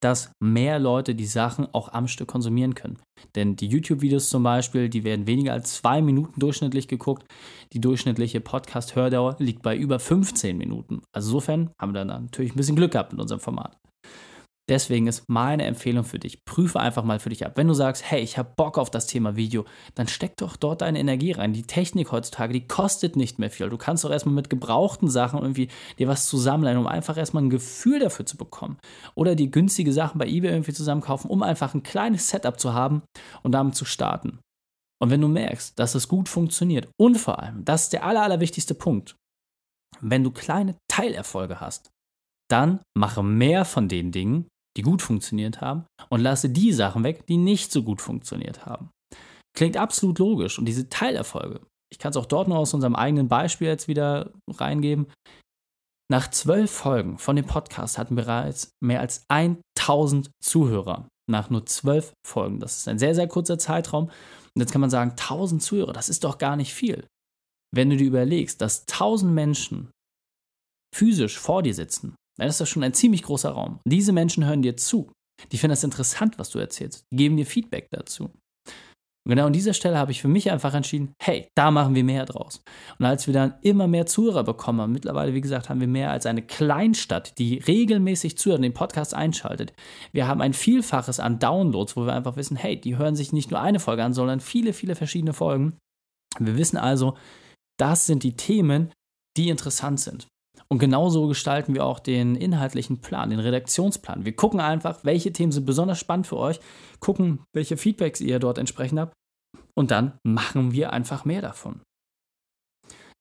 dass 0.00 0.32
mehr 0.40 0.78
Leute 0.78 1.14
die 1.14 1.26
Sachen 1.26 1.66
auch 1.74 1.92
am 1.92 2.06
Stück 2.06 2.28
konsumieren 2.28 2.74
können. 2.74 2.98
Denn 3.34 3.56
die 3.56 3.66
YouTube-Videos 3.66 4.28
zum 4.28 4.44
Beispiel, 4.44 4.88
die 4.88 5.04
werden 5.04 5.26
weniger 5.26 5.52
als 5.52 5.74
zwei 5.74 6.00
Minuten 6.00 6.38
durchschnittlich 6.38 6.86
geguckt. 6.86 7.26
Die 7.72 7.80
durchschnittliche 7.80 8.40
Podcast-Hördauer 8.40 9.36
liegt 9.40 9.62
bei 9.62 9.76
über 9.76 9.98
15 9.98 10.56
Minuten. 10.56 11.02
Also 11.12 11.30
insofern 11.30 11.70
haben 11.80 11.92
wir 11.92 12.04
dann 12.04 12.24
natürlich 12.24 12.52
ein 12.52 12.56
bisschen 12.56 12.76
Glück 12.76 12.92
gehabt 12.92 13.12
mit 13.12 13.20
unserem 13.20 13.40
Format. 13.40 13.76
Deswegen 14.68 15.06
ist 15.06 15.24
meine 15.28 15.64
Empfehlung 15.64 16.04
für 16.04 16.18
dich, 16.18 16.44
prüfe 16.44 16.78
einfach 16.78 17.02
mal 17.02 17.18
für 17.18 17.30
dich 17.30 17.46
ab. 17.46 17.52
Wenn 17.56 17.68
du 17.68 17.74
sagst, 17.74 18.04
hey, 18.04 18.20
ich 18.20 18.36
habe 18.36 18.52
Bock 18.54 18.76
auf 18.76 18.90
das 18.90 19.06
Thema 19.06 19.34
Video, 19.34 19.64
dann 19.94 20.08
steck 20.08 20.36
doch 20.36 20.56
dort 20.56 20.82
deine 20.82 20.98
Energie 20.98 21.32
rein. 21.32 21.54
Die 21.54 21.62
Technik 21.62 22.12
heutzutage, 22.12 22.52
die 22.52 22.68
kostet 22.68 23.16
nicht 23.16 23.38
mehr 23.38 23.50
viel. 23.50 23.70
Du 23.70 23.78
kannst 23.78 24.04
doch 24.04 24.10
erstmal 24.10 24.34
mit 24.34 24.50
gebrauchten 24.50 25.08
Sachen 25.08 25.40
irgendwie 25.40 25.68
dir 25.98 26.08
was 26.08 26.26
zusammenleihen, 26.26 26.78
um 26.78 26.86
einfach 26.86 27.16
erstmal 27.16 27.42
ein 27.44 27.50
Gefühl 27.50 27.98
dafür 27.98 28.26
zu 28.26 28.36
bekommen. 28.36 28.78
Oder 29.14 29.34
die 29.34 29.50
günstige 29.50 29.92
Sachen 29.92 30.18
bei 30.18 30.26
eBay 30.26 30.50
irgendwie 30.50 30.74
zusammenkaufen, 30.74 31.30
um 31.30 31.42
einfach 31.42 31.72
ein 31.72 31.82
kleines 31.82 32.28
Setup 32.28 32.60
zu 32.60 32.74
haben 32.74 33.02
und 33.42 33.52
damit 33.52 33.74
zu 33.74 33.86
starten. 33.86 34.38
Und 35.00 35.10
wenn 35.10 35.20
du 35.20 35.28
merkst, 35.28 35.78
dass 35.78 35.94
es 35.94 36.08
gut 36.08 36.28
funktioniert 36.28 36.88
und 37.00 37.16
vor 37.16 37.38
allem, 37.38 37.64
das 37.64 37.84
ist 37.84 37.92
der 37.92 38.04
aller, 38.04 38.22
allerwichtigste 38.22 38.74
Punkt, 38.74 39.16
wenn 40.00 40.24
du 40.24 40.30
kleine 40.30 40.76
Teilerfolge 40.90 41.60
hast, 41.60 41.90
dann 42.50 42.80
mache 42.96 43.22
mehr 43.22 43.64
von 43.64 43.88
den 43.88 44.10
Dingen, 44.10 44.48
die 44.78 44.82
gut 44.82 45.02
funktioniert 45.02 45.60
haben, 45.60 45.86
und 46.08 46.20
lasse 46.20 46.48
die 46.48 46.72
Sachen 46.72 47.02
weg, 47.02 47.26
die 47.26 47.36
nicht 47.36 47.72
so 47.72 47.82
gut 47.82 48.00
funktioniert 48.00 48.64
haben. 48.64 48.90
Klingt 49.56 49.76
absolut 49.76 50.20
logisch. 50.20 50.56
Und 50.58 50.66
diese 50.66 50.88
Teilerfolge, 50.88 51.60
ich 51.92 51.98
kann 51.98 52.10
es 52.10 52.16
auch 52.16 52.26
dort 52.26 52.46
nur 52.46 52.58
aus 52.58 52.74
unserem 52.74 52.94
eigenen 52.94 53.26
Beispiel 53.26 53.66
jetzt 53.66 53.88
wieder 53.88 54.32
reingeben. 54.46 55.08
Nach 56.10 56.30
zwölf 56.30 56.70
Folgen 56.70 57.18
von 57.18 57.34
dem 57.34 57.44
Podcast 57.44 57.98
hatten 57.98 58.14
bereits 58.14 58.70
mehr 58.80 59.00
als 59.00 59.24
1000 59.28 60.30
Zuhörer. 60.40 61.08
Nach 61.28 61.50
nur 61.50 61.66
zwölf 61.66 62.12
Folgen. 62.24 62.60
Das 62.60 62.78
ist 62.78 62.88
ein 62.88 63.00
sehr, 63.00 63.16
sehr 63.16 63.26
kurzer 63.26 63.58
Zeitraum. 63.58 64.04
Und 64.04 64.60
jetzt 64.60 64.70
kann 64.70 64.80
man 64.80 64.90
sagen, 64.90 65.10
1000 65.10 65.60
Zuhörer, 65.60 65.92
das 65.92 66.08
ist 66.08 66.22
doch 66.22 66.38
gar 66.38 66.54
nicht 66.54 66.72
viel. 66.72 67.04
Wenn 67.74 67.90
du 67.90 67.96
dir 67.96 68.06
überlegst, 68.06 68.60
dass 68.60 68.82
1000 68.82 69.32
Menschen 69.32 69.90
physisch 70.94 71.36
vor 71.36 71.64
dir 71.64 71.74
sitzen 71.74 72.14
dann 72.38 72.48
ist 72.48 72.60
das 72.60 72.68
schon 72.68 72.82
ein 72.82 72.94
ziemlich 72.94 73.22
großer 73.22 73.50
Raum. 73.50 73.80
Diese 73.84 74.12
Menschen 74.12 74.46
hören 74.46 74.62
dir 74.62 74.76
zu. 74.76 75.10
Die 75.52 75.58
finden 75.58 75.72
das 75.72 75.84
interessant, 75.84 76.38
was 76.38 76.50
du 76.50 76.58
erzählst. 76.58 77.04
Die 77.12 77.16
geben 77.16 77.36
dir 77.36 77.46
Feedback 77.46 77.88
dazu. 77.90 78.30
Und 79.28 79.34
genau 79.34 79.46
an 79.46 79.52
dieser 79.52 79.74
Stelle 79.74 79.98
habe 79.98 80.10
ich 80.10 80.22
für 80.22 80.28
mich 80.28 80.50
einfach 80.50 80.72
entschieden, 80.72 81.12
hey, 81.20 81.48
da 81.54 81.70
machen 81.70 81.94
wir 81.94 82.02
mehr 82.02 82.24
draus. 82.24 82.62
Und 82.98 83.04
als 83.04 83.26
wir 83.26 83.34
dann 83.34 83.54
immer 83.60 83.86
mehr 83.86 84.06
Zuhörer 84.06 84.42
bekommen 84.42 84.80
haben, 84.80 84.92
mittlerweile, 84.92 85.34
wie 85.34 85.42
gesagt, 85.42 85.68
haben 85.68 85.80
wir 85.80 85.86
mehr 85.86 86.10
als 86.10 86.24
eine 86.24 86.40
Kleinstadt, 86.40 87.38
die 87.38 87.58
regelmäßig 87.58 88.38
zuhört 88.38 88.60
und 88.60 88.62
den 88.62 88.72
Podcast 88.72 89.12
einschaltet. 89.12 89.74
Wir 90.12 90.26
haben 90.26 90.40
ein 90.40 90.54
Vielfaches 90.54 91.20
an 91.20 91.38
Downloads, 91.38 91.94
wo 91.94 92.06
wir 92.06 92.14
einfach 92.14 92.36
wissen, 92.36 92.56
hey, 92.56 92.80
die 92.80 92.96
hören 92.96 93.16
sich 93.16 93.34
nicht 93.34 93.50
nur 93.50 93.60
eine 93.60 93.80
Folge 93.80 94.02
an, 94.02 94.14
sondern 94.14 94.40
viele, 94.40 94.72
viele 94.72 94.94
verschiedene 94.94 95.34
Folgen. 95.34 95.76
Wir 96.38 96.56
wissen 96.56 96.78
also, 96.78 97.14
das 97.78 98.06
sind 98.06 98.22
die 98.22 98.34
Themen, 98.34 98.92
die 99.36 99.50
interessant 99.50 100.00
sind. 100.00 100.26
Und 100.70 100.78
genauso 100.78 101.28
gestalten 101.28 101.74
wir 101.74 101.84
auch 101.84 101.98
den 101.98 102.36
inhaltlichen 102.36 103.00
Plan, 103.00 103.30
den 103.30 103.40
Redaktionsplan. 103.40 104.26
Wir 104.26 104.36
gucken 104.36 104.60
einfach, 104.60 105.02
welche 105.02 105.32
Themen 105.32 105.52
sind 105.52 105.64
besonders 105.64 105.98
spannend 105.98 106.26
für 106.26 106.36
euch, 106.36 106.60
gucken, 107.00 107.42
welche 107.54 107.78
Feedbacks 107.78 108.20
ihr 108.20 108.38
dort 108.38 108.58
entsprechend 108.58 109.00
habt 109.00 109.14
und 109.74 109.90
dann 109.90 110.18
machen 110.24 110.72
wir 110.72 110.92
einfach 110.92 111.24
mehr 111.24 111.40
davon. 111.40 111.80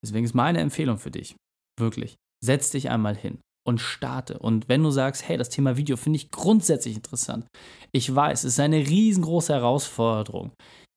Deswegen 0.03 0.25
ist 0.25 0.33
meine 0.33 0.59
Empfehlung 0.59 0.97
für 0.97 1.11
dich, 1.11 1.35
wirklich, 1.79 2.15
setz 2.43 2.69
dich 2.69 2.89
einmal 2.89 3.15
hin 3.15 3.39
und 3.65 3.79
starte. 3.79 4.39
Und 4.39 4.67
wenn 4.69 4.83
du 4.83 4.91
sagst, 4.91 5.27
hey, 5.27 5.37
das 5.37 5.49
Thema 5.49 5.77
Video 5.77 5.97
finde 5.97 6.17
ich 6.17 6.31
grundsätzlich 6.31 6.95
interessant, 6.95 7.47
ich 7.91 8.13
weiß, 8.13 8.43
es 8.43 8.53
ist 8.53 8.59
eine 8.59 8.77
riesengroße 8.77 9.53
Herausforderung 9.53 10.51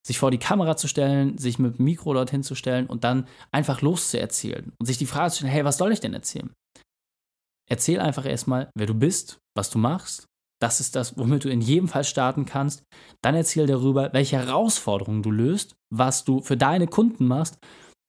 sich 0.06 0.18
vor 0.18 0.30
die 0.30 0.38
Kamera 0.38 0.76
zu 0.76 0.88
stellen, 0.88 1.36
sich 1.38 1.58
mit 1.58 1.78
dem 1.78 1.84
Mikro 1.84 2.14
dorthin 2.14 2.42
zu 2.42 2.54
stellen 2.54 2.86
und 2.86 3.04
dann 3.04 3.26
einfach 3.52 3.82
loszuerzählen 3.82 4.72
und 4.78 4.86
sich 4.86 4.98
die 4.98 5.06
Frage 5.06 5.30
zu 5.30 5.38
stellen, 5.38 5.52
hey, 5.52 5.64
was 5.64 5.78
soll 5.78 5.92
ich 5.92 6.00
denn 6.00 6.14
erzählen? 6.14 6.52
Erzähl 7.68 8.00
einfach 8.00 8.24
erstmal, 8.24 8.70
wer 8.74 8.86
du 8.86 8.94
bist, 8.94 9.38
was 9.56 9.70
du 9.70 9.78
machst. 9.78 10.26
Das 10.60 10.80
ist 10.80 10.96
das, 10.96 11.16
womit 11.16 11.44
du 11.44 11.48
in 11.48 11.60
jedem 11.60 11.88
Fall 11.88 12.04
starten 12.04 12.44
kannst. 12.44 12.82
Dann 13.22 13.34
erzähl 13.34 13.66
darüber, 13.66 14.12
welche 14.12 14.36
Herausforderungen 14.36 15.22
du 15.22 15.30
löst, 15.30 15.74
was 15.90 16.24
du 16.24 16.42
für 16.42 16.56
deine 16.56 16.86
Kunden 16.86 17.26
machst. 17.26 17.58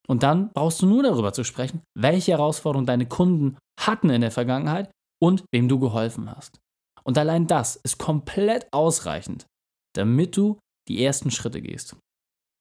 Und 0.07 0.23
dann 0.23 0.51
brauchst 0.51 0.81
du 0.81 0.87
nur 0.87 1.03
darüber 1.03 1.31
zu 1.31 1.43
sprechen, 1.43 1.81
welche 1.97 2.33
Herausforderungen 2.33 2.87
deine 2.87 3.05
Kunden 3.05 3.57
hatten 3.79 4.09
in 4.09 4.21
der 4.21 4.31
Vergangenheit 4.31 4.91
und 5.21 5.45
wem 5.53 5.69
du 5.69 5.79
geholfen 5.79 6.29
hast. 6.29 6.59
Und 7.03 7.17
allein 7.17 7.47
das 7.47 7.77
ist 7.77 7.97
komplett 7.97 8.67
ausreichend, 8.71 9.45
damit 9.95 10.35
du 10.35 10.59
die 10.87 11.03
ersten 11.03 11.31
Schritte 11.31 11.61
gehst. 11.61 11.95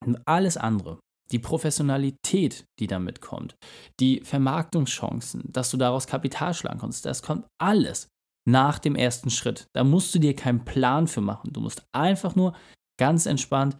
Und 0.04 0.20
alles 0.26 0.56
andere, 0.56 0.98
die 1.30 1.38
Professionalität, 1.38 2.64
die 2.78 2.86
damit 2.86 3.20
kommt, 3.20 3.54
die 4.00 4.20
Vermarktungschancen, 4.22 5.44
dass 5.46 5.70
du 5.70 5.76
daraus 5.76 6.06
Kapital 6.06 6.54
schlagen 6.54 6.80
kannst, 6.80 7.06
das 7.06 7.22
kommt 7.22 7.46
alles 7.60 8.08
nach 8.48 8.78
dem 8.78 8.96
ersten 8.96 9.30
Schritt. 9.30 9.66
Da 9.74 9.84
musst 9.84 10.14
du 10.14 10.18
dir 10.18 10.34
keinen 10.34 10.64
Plan 10.64 11.06
für 11.06 11.20
machen. 11.20 11.52
Du 11.52 11.60
musst 11.60 11.84
einfach 11.94 12.34
nur 12.34 12.56
ganz 12.98 13.26
entspannt 13.26 13.76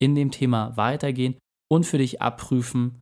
in 0.00 0.14
dem 0.14 0.30
Thema 0.30 0.76
weitergehen 0.76 1.36
und 1.70 1.84
für 1.84 1.98
dich 1.98 2.22
abprüfen, 2.22 3.00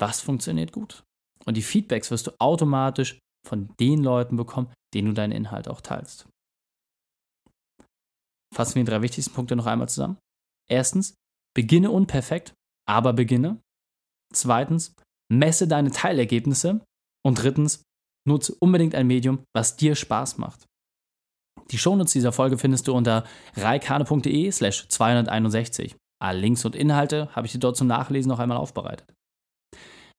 was 0.00 0.20
funktioniert 0.20 0.72
gut. 0.72 1.02
Und 1.44 1.56
die 1.56 1.62
Feedbacks 1.62 2.10
wirst 2.10 2.28
du 2.28 2.32
automatisch 2.38 3.18
von 3.46 3.74
den 3.80 4.02
Leuten 4.02 4.36
bekommen, 4.36 4.72
denen 4.94 5.08
du 5.08 5.14
deinen 5.14 5.32
Inhalt 5.32 5.68
auch 5.68 5.80
teilst. 5.80 6.26
Fassen 8.54 8.76
wir 8.76 8.84
die 8.84 8.90
drei 8.90 9.02
wichtigsten 9.02 9.34
Punkte 9.34 9.56
noch 9.56 9.66
einmal 9.66 9.88
zusammen. 9.88 10.18
Erstens, 10.72 11.14
beginne 11.54 11.90
unperfekt, 11.90 12.54
aber 12.88 13.12
beginne. 13.12 13.60
Zweitens, 14.32 14.94
messe 15.30 15.68
deine 15.68 15.90
Teilergebnisse. 15.90 16.80
Und 17.24 17.42
drittens, 17.42 17.82
nutze 18.26 18.54
unbedingt 18.54 18.94
ein 18.94 19.06
Medium, 19.06 19.44
was 19.54 19.76
dir 19.76 19.94
Spaß 19.94 20.38
macht. 20.38 20.66
Die 21.70 21.78
Shownotes 21.78 22.14
dieser 22.14 22.32
Folge 22.32 22.56
findest 22.56 22.88
du 22.88 22.94
unter 22.94 23.24
reikane.de 23.54 24.50
slash 24.50 24.88
261. 24.88 25.94
Alle 26.20 26.40
Links 26.40 26.64
und 26.64 26.74
Inhalte 26.74 27.28
habe 27.36 27.46
ich 27.46 27.52
dir 27.52 27.58
dort 27.58 27.76
zum 27.76 27.86
Nachlesen 27.86 28.30
noch 28.30 28.38
einmal 28.38 28.56
aufbereitet. 28.56 29.12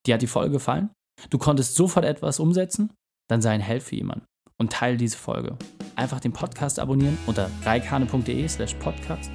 Dir 0.06 0.16
hat 0.16 0.22
die 0.22 0.28
Folge 0.28 0.52
gefallen? 0.52 0.92
Du 1.32 1.40
konntest 1.40 1.76
sofort 1.76 2.06
etwas 2.06 2.40
umsetzen? 2.40 2.94
Dann 3.30 3.42
sei 3.42 3.52
ein 3.52 3.62
Held 3.62 3.84
für 3.84 3.96
jemanden 3.96 4.26
und 4.60 4.72
teile 4.72 4.98
diese 4.98 5.18
Folge. 5.18 5.58
Einfach 5.96 6.20
den 6.20 6.34
Podcast 6.34 6.80
abonnieren 6.80 7.18
unter 7.26 7.50
reikane.de 7.64 8.48
slash 8.48 8.76
podcast 8.76 9.32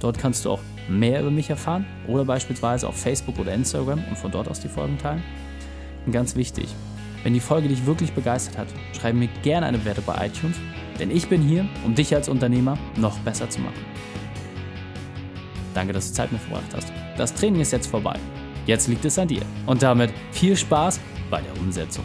Dort 0.00 0.18
kannst 0.18 0.44
du 0.44 0.50
auch 0.50 0.60
mehr 0.88 1.20
über 1.20 1.30
mich 1.30 1.50
erfahren 1.50 1.86
oder 2.06 2.24
beispielsweise 2.24 2.88
auf 2.88 2.96
Facebook 2.96 3.38
oder 3.38 3.52
Instagram 3.52 4.02
und 4.08 4.16
von 4.16 4.30
dort 4.30 4.48
aus 4.48 4.60
die 4.60 4.68
Folgen 4.68 4.98
teilen. 4.98 5.22
Und 6.06 6.12
ganz 6.12 6.36
wichtig, 6.36 6.68
wenn 7.24 7.34
die 7.34 7.40
Folge 7.40 7.68
dich 7.68 7.84
wirklich 7.84 8.12
begeistert 8.12 8.58
hat, 8.58 8.68
schreib 8.98 9.14
mir 9.14 9.28
gerne 9.42 9.66
eine 9.66 9.78
Bewertung 9.78 10.04
bei 10.06 10.26
iTunes, 10.26 10.56
denn 10.98 11.10
ich 11.10 11.28
bin 11.28 11.42
hier, 11.42 11.66
um 11.84 11.94
dich 11.94 12.14
als 12.14 12.28
Unternehmer 12.28 12.78
noch 12.96 13.18
besser 13.20 13.50
zu 13.50 13.60
machen. 13.60 13.84
Danke, 15.74 15.92
dass 15.92 16.08
du 16.08 16.14
Zeit 16.14 16.32
mit 16.32 16.40
verbracht 16.40 16.74
hast. 16.74 16.92
Das 17.16 17.34
Training 17.34 17.60
ist 17.60 17.72
jetzt 17.72 17.88
vorbei. 17.88 18.18
Jetzt 18.66 18.88
liegt 18.88 19.04
es 19.04 19.18
an 19.18 19.28
dir. 19.28 19.42
Und 19.66 19.82
damit 19.82 20.10
viel 20.32 20.56
Spaß 20.56 21.00
bei 21.30 21.40
der 21.40 21.60
Umsetzung. 21.60 22.04